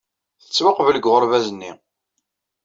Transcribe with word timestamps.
Tettwaqbel 0.43 0.93
deg 0.95 1.05
uɣerbaz-nni. 1.05 1.71